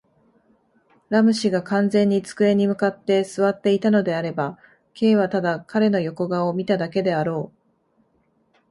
[1.09, 4.57] ラム氏が完全に机に向って坐っていたのであれば、
[4.95, 7.57] Ｋ はただ彼の横顔を見ただけであろう。